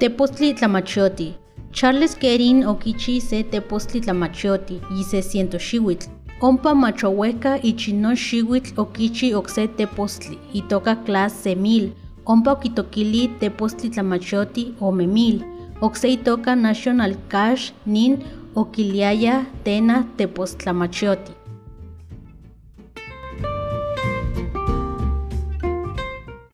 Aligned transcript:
Tepostli 0.00 0.54
Tlamachoti. 0.54 1.34
Charles 1.72 2.14
Kerin 2.14 2.64
okichi 2.66 3.20
se 3.20 3.42
Tepostli 3.44 4.00
Tlamachoti 4.00 4.80
y 4.98 5.04
se 5.04 5.20
siento 5.20 5.58
xiwitl. 5.58 6.08
Ompa 6.40 6.74
machohueca 6.74 7.58
y 7.62 7.74
chinon 7.74 8.16
xiwitl 8.16 8.80
okichi 8.80 9.34
okse 9.34 9.68
Tepostli 9.68 10.38
y 10.54 10.62
toca 10.62 10.96
clase 11.04 11.42
semil. 11.42 11.92
Ompa 12.24 12.52
okitokili 12.52 13.28
Tepostli 13.40 13.90
Tlamachoti 13.90 14.74
o 14.80 14.90
memil. 14.90 15.44
Okse 15.82 16.16
toca 16.16 16.56
National 16.56 17.14
Cash 17.28 17.72
nin 17.86 18.22
okiliaya 18.54 19.46
tena 19.64 20.06
Tepostlamachoti. 20.16 21.39